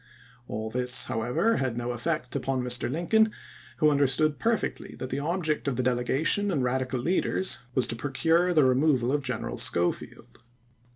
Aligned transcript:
All 0.47 0.71
this, 0.71 1.05
however, 1.05 1.57
had 1.57 1.77
no 1.77 1.91
effect 1.91 2.35
upon 2.35 2.63
^Ir. 2.63 2.91
Lincoln, 2.91 3.31
who 3.77 3.91
understood 3.91 4.39
perfectly 4.39 4.95
that 4.97 5.11
the 5.11 5.19
object 5.19 5.67
of 5.67 5.75
the 5.75 5.83
delegation 5.83 6.49
and 6.49 6.63
Radical 6.63 6.99
leaders 6.99 7.59
was 7.75 7.85
to 7.85 7.95
procure 7.95 8.51
the 8.51 8.63
removal 8.63 9.11
of 9.11 9.21
General 9.21 9.59
Schofield. 9.59 10.39